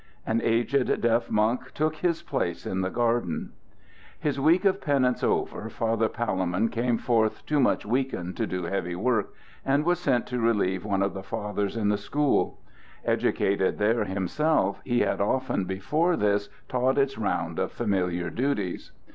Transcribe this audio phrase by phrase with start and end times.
[0.25, 3.51] An aged deaf monk took his place in the garden.
[4.19, 8.95] His week of penance over, Father Palemon came forth too much weakened to do heavy
[8.95, 12.57] work, and was sent to relieve one of the fathers in the school.
[13.05, 18.91] Educated there himself, he had often before this taught its round of familiar duties.